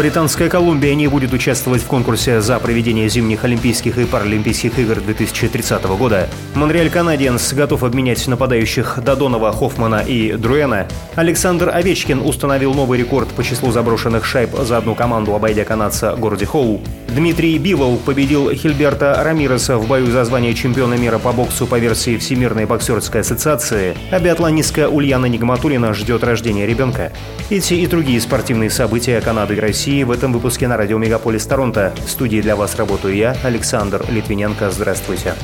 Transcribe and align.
Британская 0.00 0.48
Колумбия 0.48 0.94
не 0.94 1.08
будет 1.08 1.34
участвовать 1.34 1.82
в 1.82 1.86
конкурсе 1.86 2.40
за 2.40 2.58
проведение 2.58 3.06
зимних 3.10 3.44
Олимпийских 3.44 3.98
и 3.98 4.06
Паралимпийских 4.06 4.78
игр 4.78 4.98
2030 4.98 5.84
года. 5.98 6.26
Монреаль 6.54 6.88
Канадиенс 6.88 7.52
готов 7.52 7.82
обменять 7.82 8.26
нападающих 8.26 8.98
Дадонова, 9.04 9.52
Хоффмана 9.52 9.96
и 9.96 10.32
Друэна. 10.32 10.88
Александр 11.16 11.68
Овечкин 11.68 12.20
установил 12.20 12.72
новый 12.72 12.98
рекорд 12.98 13.28
по 13.28 13.44
числу 13.44 13.72
заброшенных 13.72 14.24
шайб 14.24 14.52
за 14.58 14.78
одну 14.78 14.94
команду, 14.94 15.34
обойдя 15.34 15.66
канадца 15.66 16.16
Горди 16.16 16.46
Хоу. 16.46 16.80
Дмитрий 17.08 17.58
Бивол 17.58 17.98
победил 17.98 18.50
Хильберта 18.54 19.20
Рамиреса 19.22 19.76
в 19.76 19.86
бою 19.86 20.06
за 20.06 20.24
звание 20.24 20.54
чемпиона 20.54 20.94
мира 20.94 21.18
по 21.18 21.32
боксу 21.32 21.66
по 21.66 21.78
версии 21.78 22.16
Всемирной 22.16 22.64
боксерской 22.64 23.20
ассоциации, 23.20 23.94
а 24.10 24.18
биатлонистка 24.18 24.88
Ульяна 24.88 25.26
Нигматулина 25.26 25.92
ждет 25.92 26.24
рождения 26.24 26.66
ребенка. 26.66 27.12
Эти 27.50 27.74
и 27.74 27.86
другие 27.86 28.20
спортивные 28.20 28.70
события 28.70 29.20
Канады 29.20 29.56
и 29.56 29.60
России 29.60 29.89
России 29.90 30.04
в 30.04 30.12
этом 30.12 30.32
выпуске 30.32 30.68
на 30.68 30.76
радио 30.76 30.98
Мегаполис 30.98 31.44
Торонто. 31.46 31.92
В 32.06 32.08
студии 32.08 32.40
для 32.40 32.54
вас 32.54 32.76
работаю 32.76 33.16
я, 33.16 33.34
Александр 33.42 34.04
Литвиненко. 34.08 34.70
Здравствуйте. 34.70 35.34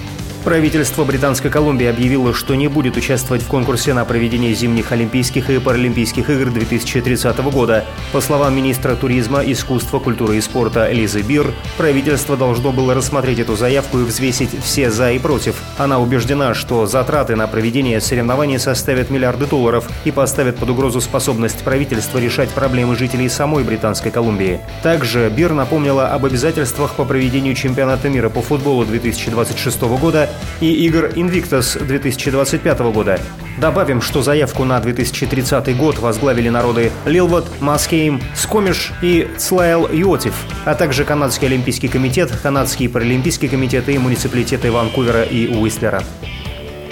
Правительство 0.46 1.02
Британской 1.02 1.50
Колумбии 1.50 1.88
объявило, 1.88 2.32
что 2.32 2.54
не 2.54 2.68
будет 2.68 2.96
участвовать 2.96 3.42
в 3.42 3.48
конкурсе 3.48 3.94
на 3.94 4.04
проведение 4.04 4.54
зимних 4.54 4.92
Олимпийских 4.92 5.50
и 5.50 5.58
Паралимпийских 5.58 6.30
игр 6.30 6.52
2030 6.52 7.36
года. 7.50 7.84
По 8.12 8.20
словам 8.20 8.54
министра 8.54 8.94
туризма, 8.94 9.42
искусства, 9.44 9.98
культуры 9.98 10.36
и 10.36 10.40
спорта 10.40 10.88
Лизы 10.92 11.22
Бир, 11.22 11.52
правительство 11.76 12.36
должно 12.36 12.70
было 12.70 12.94
рассмотреть 12.94 13.40
эту 13.40 13.56
заявку 13.56 13.98
и 13.98 14.04
взвесить 14.04 14.50
все 14.62 14.92
«за» 14.92 15.10
и 15.10 15.18
«против». 15.18 15.56
Она 15.78 15.98
убеждена, 15.98 16.54
что 16.54 16.86
затраты 16.86 17.34
на 17.34 17.48
проведение 17.48 18.00
соревнований 18.00 18.60
составят 18.60 19.10
миллиарды 19.10 19.46
долларов 19.46 19.88
и 20.04 20.12
поставят 20.12 20.58
под 20.58 20.70
угрозу 20.70 21.00
способность 21.00 21.64
правительства 21.64 22.18
решать 22.18 22.50
проблемы 22.50 22.94
жителей 22.94 23.28
самой 23.28 23.64
Британской 23.64 24.12
Колумбии. 24.12 24.60
Также 24.84 25.28
Бир 25.28 25.54
напомнила 25.54 26.06
об 26.06 26.24
обязательствах 26.24 26.94
по 26.94 27.04
проведению 27.04 27.56
чемпионата 27.56 28.08
мира 28.08 28.28
по 28.28 28.42
футболу 28.42 28.84
2026 28.84 29.80
года 29.80 30.30
и 30.60 30.72
игр 30.86 31.06
Invictus 31.14 31.82
2025 31.84 32.78
года. 32.92 33.20
Добавим, 33.58 34.02
что 34.02 34.22
заявку 34.22 34.64
на 34.64 34.78
2030 34.80 35.76
год 35.76 35.98
возглавили 35.98 36.48
народы 36.48 36.92
Лилват, 37.06 37.48
Маскуим, 37.60 38.20
Скуомиш 38.34 38.92
и 39.00 39.28
Слейл-Вотут, 39.38 40.34
а 40.64 40.74
также 40.74 41.04
Канадский 41.04 41.48
Олимпийский 41.48 41.88
комитет, 41.88 42.30
Канадский 42.42 42.88
Паралимпийский 42.88 43.48
комитет 43.48 43.88
и 43.88 43.96
муниципалитеты 43.96 44.70
Ванкувера 44.70 45.22
и 45.22 45.48
Уистлера. 45.48 46.02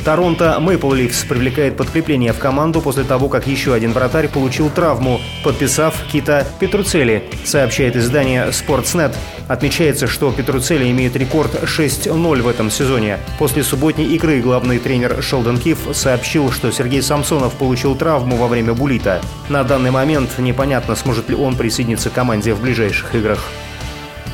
Торонто 0.04 0.60
Мэйпл 0.60 0.92
Лифс 0.92 1.24
привлекает 1.24 1.78
подкрепление 1.78 2.34
в 2.34 2.38
команду 2.38 2.82
после 2.82 3.04
того, 3.04 3.30
как 3.30 3.46
еще 3.46 3.72
один 3.72 3.92
вратарь 3.92 4.28
получил 4.28 4.68
травму, 4.68 5.18
подписав 5.42 5.94
Кита 6.12 6.46
Петруццелли, 6.60 7.24
сообщает 7.44 7.96
издание 7.96 8.48
Sportsnet. 8.48 9.16
Отмечается, 9.48 10.06
что 10.06 10.30
Петруццелли 10.30 10.90
имеет 10.90 11.16
рекорд 11.16 11.54
6-0 11.54 12.42
в 12.42 12.48
этом 12.48 12.70
сезоне. 12.70 13.18
После 13.38 13.62
субботней 13.62 14.06
игры 14.14 14.42
главный 14.42 14.78
тренер 14.78 15.22
Шелдон 15.22 15.56
Киф 15.56 15.78
сообщил, 15.92 16.52
что 16.52 16.70
Сергей 16.70 17.00
Самсонов 17.00 17.54
получил 17.54 17.96
травму 17.96 18.36
во 18.36 18.46
время 18.46 18.74
буллита. 18.74 19.22
На 19.48 19.64
данный 19.64 19.90
момент 19.90 20.38
непонятно, 20.38 20.96
сможет 20.96 21.30
ли 21.30 21.34
он 21.34 21.56
присоединиться 21.56 22.10
к 22.10 22.14
команде 22.14 22.52
в 22.52 22.60
ближайших 22.60 23.14
играх. 23.14 23.40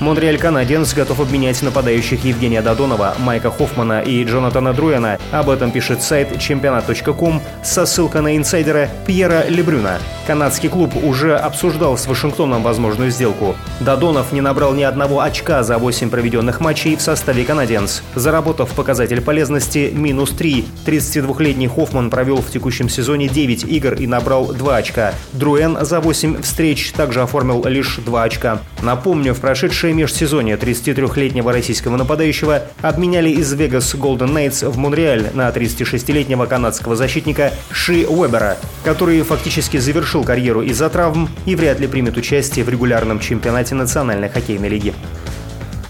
Монреаль 0.01 0.39
Канаденс 0.39 0.95
готов 0.95 1.21
обменять 1.21 1.61
нападающих 1.61 2.25
Евгения 2.25 2.63
Додонова, 2.63 3.15
Майка 3.19 3.51
Хоффмана 3.51 4.01
и 4.01 4.25
Джонатана 4.25 4.73
Друэна. 4.73 5.19
Об 5.31 5.51
этом 5.51 5.71
пишет 5.71 6.03
сайт 6.03 6.39
чемпионат.ком 6.39 7.43
со 7.63 7.85
ссылкой 7.85 8.23
на 8.23 8.37
инсайдера 8.37 8.89
Пьера 9.07 9.45
Лебрюна. 9.47 9.99
Канадский 10.27 10.71
клуб 10.71 10.95
уже 11.03 11.37
обсуждал 11.37 11.99
с 11.99 12.07
Вашингтоном 12.07 12.63
возможную 12.63 13.11
сделку. 13.11 13.57
Додонов 13.81 14.33
не 14.33 14.41
набрал 14.41 14.73
ни 14.75 14.83
одного 14.83 15.21
очка 15.21 15.63
за 15.63 15.77
8 15.77 16.09
проведенных 16.09 16.61
матчей 16.61 16.97
в 16.97 17.03
составе 17.03 17.45
канаденс, 17.45 18.03
заработав 18.15 18.71
показатель 18.71 19.21
полезности 19.21 19.91
минус 19.93 20.31
3. 20.31 20.65
32-летний 20.87 21.69
Хоффман 21.69 22.09
провел 22.09 22.37
в 22.37 22.51
текущем 22.51 22.89
сезоне 22.89 23.29
9 23.29 23.65
игр 23.65 23.95
и 23.95 24.07
набрал 24.07 24.47
2 24.47 24.77
очка. 24.77 25.15
Друэн 25.33 25.79
за 25.83 26.01
8 26.01 26.41
встреч 26.41 26.93
также 26.93 27.21
оформил 27.21 27.63
лишь 27.67 27.97
2 27.97 28.23
очка. 28.23 28.61
Напомню, 28.83 29.35
в 29.35 29.41
прошедшей 29.41 29.90
прошедшее 29.91 29.95
межсезонье 29.95 30.57
33-летнего 30.57 31.53
российского 31.53 31.97
нападающего 31.97 32.63
обменяли 32.83 33.31
из 33.31 33.53
Вегас 33.53 33.95
Golden 33.95 34.33
Knights 34.33 34.69
в 34.69 34.77
Монреаль 34.77 35.31
на 35.35 35.49
36-летнего 35.49 36.47
канадского 36.47 36.97
защитника 36.97 37.53
Ши 37.71 38.07
Уэбера, 38.07 38.57
который 38.85 39.21
фактически 39.23 39.79
завершил 39.79 40.25
карьеру 40.25 40.63
из-за 40.63 40.89
травм 40.89 41.29
и 41.47 41.55
вряд 41.57 41.81
ли 41.81 41.87
примет 41.87 42.17
участие 42.17 42.65
в 42.65 42.69
регулярном 42.69 43.21
чемпионате 43.21 43.75
Национальной 43.75 44.29
хоккейной 44.29 44.69
лиги. 44.69 44.95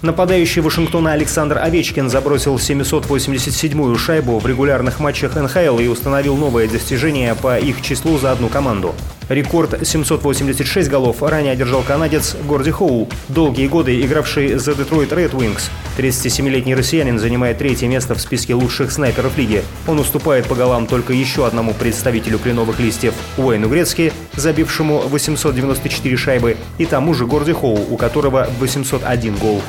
Нападающий 0.02 0.62
Вашингтона 0.62 1.12
Александр 1.12 1.58
Овечкин 1.58 2.08
забросил 2.08 2.56
787-ю 2.56 3.96
шайбу 3.98 4.38
в 4.38 4.46
регулярных 4.46 4.98
матчах 4.98 5.36
НХЛ 5.36 5.78
и 5.78 5.88
установил 5.88 6.36
новое 6.36 6.68
достижение 6.68 7.34
по 7.34 7.58
их 7.58 7.82
числу 7.82 8.18
за 8.18 8.32
одну 8.32 8.48
команду. 8.48 8.94
Рекорд 9.30 9.86
786 9.86 10.90
голов 10.90 11.22
ранее 11.22 11.52
одержал 11.52 11.82
канадец 11.82 12.34
Горди 12.48 12.72
Хоу, 12.72 13.08
долгие 13.28 13.68
годы 13.68 14.00
игравший 14.04 14.54
за 14.54 14.74
Детройт 14.74 15.12
Red 15.12 15.30
Wings. 15.30 15.70
37-летний 15.96 16.74
россиянин 16.74 17.16
занимает 17.20 17.58
третье 17.58 17.86
место 17.86 18.16
в 18.16 18.20
списке 18.20 18.54
лучших 18.54 18.90
снайперов 18.90 19.38
лиги. 19.38 19.62
Он 19.86 20.00
уступает 20.00 20.48
по 20.48 20.56
голам 20.56 20.88
только 20.88 21.12
еще 21.12 21.46
одному 21.46 21.74
представителю 21.74 22.40
кленовых 22.40 22.80
листьев 22.80 23.14
Уэйну 23.36 23.68
Грецки, 23.68 24.12
забившему 24.34 25.02
894 25.06 26.16
шайбы, 26.16 26.56
и 26.78 26.84
тому 26.84 27.14
же 27.14 27.24
Горди 27.24 27.52
Хоу, 27.52 27.78
у 27.88 27.96
которого 27.96 28.48
801 28.58 29.36
гол. 29.36 29.62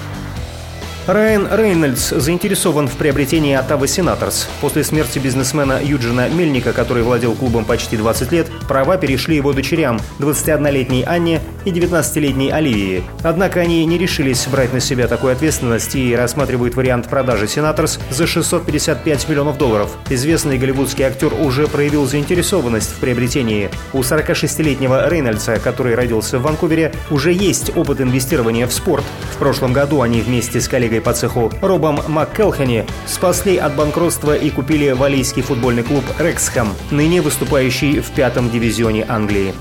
Райан 1.07 1.47
Рейнольдс 1.51 2.09
заинтересован 2.09 2.87
в 2.87 2.93
приобретении 2.93 3.55
Оттавы 3.55 3.87
Сенаторс. 3.87 4.47
После 4.61 4.83
смерти 4.83 5.17
бизнесмена 5.17 5.79
Юджина 5.81 6.29
Мельника, 6.29 6.73
который 6.73 7.01
владел 7.01 7.33
клубом 7.33 7.65
почти 7.65 7.97
20 7.97 8.31
лет, 8.31 8.47
права 8.67 8.97
перешли 8.97 9.35
его 9.35 9.51
дочерям, 9.51 9.99
21-летней 10.19 11.03
Анне 11.03 11.41
и 11.65 11.71
19-летней 11.71 12.51
Оливии. 12.51 13.03
Однако 13.23 13.61
они 13.61 13.83
не 13.85 13.97
решились 13.97 14.45
брать 14.45 14.73
на 14.73 14.79
себя 14.79 15.07
такую 15.07 15.33
ответственность 15.33 15.95
и 15.95 16.15
рассматривают 16.15 16.75
вариант 16.75 17.07
продажи 17.09 17.47
Сенаторс 17.47 17.99
за 18.11 18.27
655 18.27 19.27
миллионов 19.27 19.57
долларов. 19.57 19.97
Известный 20.11 20.59
голливудский 20.59 21.03
актер 21.03 21.33
уже 21.33 21.67
проявил 21.67 22.05
заинтересованность 22.05 22.91
в 22.91 22.99
приобретении. 22.99 23.71
У 23.93 24.01
46-летнего 24.01 25.09
Рейнольдса, 25.09 25.57
который 25.57 25.95
родился 25.95 26.37
в 26.37 26.43
Ванкувере, 26.43 26.93
уже 27.09 27.33
есть 27.33 27.75
опыт 27.75 28.01
инвестирования 28.01 28.67
в 28.67 28.71
спорт. 28.73 29.03
В 29.33 29.37
прошлом 29.37 29.73
году 29.73 30.01
они 30.01 30.21
вместе 30.21 30.61
с 30.61 30.67
коллегой 30.67 30.90
коллегой 30.91 31.01
по 31.01 31.13
цеху 31.13 31.51
Робом 31.61 31.99
МакКелхани 32.07 32.85
спасли 33.07 33.57
от 33.57 33.75
банкротства 33.75 34.35
и 34.35 34.49
купили 34.49 34.91
валийский 34.91 35.41
футбольный 35.41 35.83
клуб 35.83 36.03
«Рексхэм», 36.19 36.67
ныне 36.91 37.21
выступающий 37.21 38.01
в 38.01 38.11
пятом 38.11 38.49
дивизионе 38.49 39.05
Англии. 39.07 39.53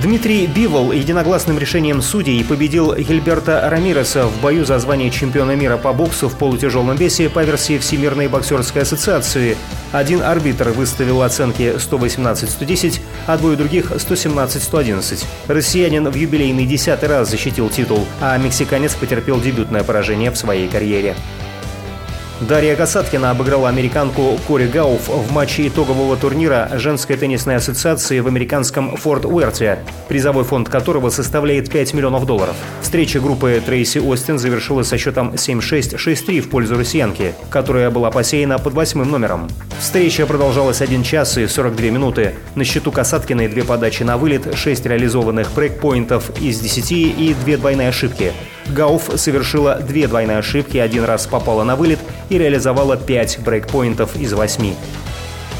Дмитрий 0.00 0.46
Бивол 0.46 0.92
единогласным 0.92 1.58
решением 1.58 2.02
судей 2.02 2.42
победил 2.44 2.94
Гильберта 2.94 3.68
Рамиреса 3.68 4.26
в 4.26 4.40
бою 4.40 4.64
за 4.64 4.78
звание 4.78 5.10
чемпиона 5.10 5.54
мира 5.54 5.76
по 5.76 5.92
боксу 5.92 6.28
в 6.28 6.36
полутяжелом 6.36 6.96
весе 6.96 7.28
по 7.28 7.44
версии 7.44 7.78
Всемирной 7.78 8.28
боксерской 8.28 8.82
ассоциации. 8.82 9.56
Один 9.92 10.22
арбитр 10.22 10.70
выставил 10.70 11.22
оценки 11.22 11.74
118-110, 11.76 13.00
а 13.26 13.36
двое 13.36 13.56
других 13.56 13.92
117-111. 13.92 15.24
Россиянин 15.46 16.08
в 16.08 16.14
юбилейный 16.14 16.66
десятый 16.66 17.08
раз 17.08 17.30
защитил 17.30 17.68
титул, 17.68 18.06
а 18.20 18.36
мексиканец 18.38 18.94
потерпел 18.94 19.40
дебютное 19.40 19.84
поражение 19.84 20.30
в 20.30 20.36
своей 20.36 20.66
карьере. 20.66 21.14
Дарья 22.40 22.74
Касаткина 22.74 23.30
обыграла 23.30 23.68
американку 23.68 24.36
Кори 24.48 24.66
Гауф 24.66 25.08
в 25.08 25.32
матче 25.32 25.68
итогового 25.68 26.16
турнира 26.16 26.68
женской 26.74 27.16
теннисной 27.16 27.56
ассоциации 27.56 28.18
в 28.18 28.26
американском 28.26 28.96
Форт 28.96 29.24
Уэрте, 29.24 29.78
призовой 30.08 30.42
фонд 30.42 30.68
которого 30.68 31.10
составляет 31.10 31.70
5 31.70 31.94
миллионов 31.94 32.26
долларов. 32.26 32.56
Встреча 32.82 33.20
группы 33.20 33.62
Трейси 33.64 33.98
Остин 33.98 34.40
завершилась 34.40 34.88
со 34.88 34.98
счетом 34.98 35.34
7-6-6-3 35.34 36.40
в 36.40 36.50
пользу 36.50 36.76
россиянки, 36.76 37.34
которая 37.50 37.90
была 37.90 38.10
посеяна 38.10 38.58
под 38.58 38.74
восьмым 38.74 39.12
номером. 39.12 39.48
Встреча 39.78 40.26
продолжалась 40.26 40.82
1 40.82 41.04
час 41.04 41.38
и 41.38 41.46
42 41.46 41.86
минуты. 41.90 42.34
На 42.56 42.64
счету 42.64 42.90
Касаткиной 42.90 43.46
две 43.46 43.62
подачи 43.62 44.02
на 44.02 44.16
вылет, 44.16 44.56
6 44.56 44.86
реализованных 44.86 45.52
брейкпоинтов 45.52 46.30
из 46.40 46.58
10 46.58 46.90
и 46.90 47.36
две 47.44 47.56
двойные 47.58 47.90
ошибки. 47.90 48.32
Гауф 48.70 49.10
совершила 49.16 49.76
две 49.76 50.08
двойные 50.08 50.38
ошибки, 50.38 50.78
один 50.78 51.04
раз 51.04 51.26
попала 51.26 51.64
на 51.64 51.76
вылет 51.76 51.98
и 52.28 52.38
реализовала 52.38 52.96
5 52.96 53.40
брейкпоинтов 53.40 54.16
из 54.16 54.32
8. 54.32 54.74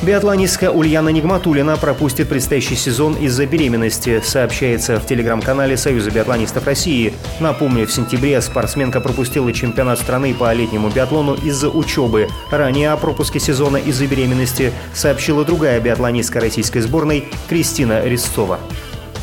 Биатлонистка 0.02 0.70
Ульяна 0.70 1.08
Нигматулина 1.08 1.78
пропустит 1.78 2.28
предстоящий 2.28 2.76
сезон 2.76 3.14
из-за 3.14 3.46
беременности, 3.46 4.20
сообщается 4.22 5.00
в 5.00 5.06
телеграм-канале 5.06 5.78
Союза 5.78 6.10
биатлонистов 6.10 6.66
России. 6.66 7.14
Напомню, 7.40 7.86
в 7.86 7.92
сентябре 7.92 8.42
спортсменка 8.42 9.00
пропустила 9.00 9.50
чемпионат 9.52 9.98
страны 9.98 10.34
по 10.34 10.52
летнему 10.52 10.90
биатлону 10.90 11.34
из-за 11.34 11.70
учебы. 11.70 12.28
Ранее 12.50 12.90
о 12.90 12.98
пропуске 12.98 13.40
сезона 13.40 13.78
из-за 13.78 14.06
беременности 14.06 14.72
сообщила 14.92 15.42
другая 15.42 15.80
биатлонистка 15.80 16.38
российской 16.38 16.80
сборной 16.80 17.28
Кристина 17.48 18.04
Резцова. 18.04 18.60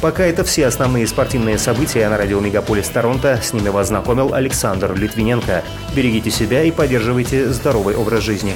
Пока 0.01 0.24
это 0.24 0.44
все 0.44 0.65
основные 0.65 1.06
спортивные 1.06 1.59
события 1.59 2.09
на 2.09 2.18
радио 2.18 2.39
Мегаполис 2.39 2.89
Торонто. 2.89 3.39
С 3.39 3.53
ними 3.53 3.69
вас 3.69 3.89
знакомил 3.89 4.33
Александр 4.33 4.95
Литвиненко. 4.95 5.63
Берегите 5.95 6.31
себя 6.31 6.63
и 6.63 6.71
поддерживайте 6.71 7.50
здоровый 7.50 7.95
образ 7.95 8.24
жизни. 8.24 8.56